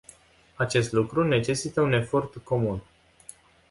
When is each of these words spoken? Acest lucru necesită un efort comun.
Acest 0.55 0.91
lucru 0.91 1.23
necesită 1.23 1.81
un 1.81 1.91
efort 1.93 2.35
comun. 2.35 2.81